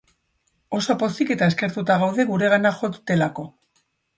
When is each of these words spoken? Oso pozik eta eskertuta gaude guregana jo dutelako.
Oso 0.77 0.95
pozik 1.03 1.33
eta 1.35 1.51
eskertuta 1.53 1.99
gaude 2.05 2.27
guregana 2.33 2.73
jo 2.81 2.91
dutelako. 2.97 3.47